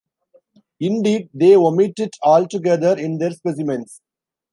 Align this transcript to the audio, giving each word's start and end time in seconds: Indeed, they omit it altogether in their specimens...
Indeed, 0.79 1.29
they 1.31 1.55
omit 1.55 1.99
it 1.99 2.09
altogether 2.23 2.97
in 2.97 3.19
their 3.19 3.29
specimens... 3.29 4.01